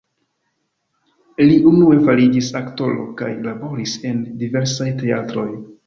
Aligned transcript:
Li 1.41 1.57
unue 1.73 1.99
fariĝis 2.09 2.51
aktoro 2.63 3.07
kaj 3.23 3.31
laboris 3.49 3.97
en 4.13 4.29
diversaj 4.45 4.93
teatroj. 5.05 5.51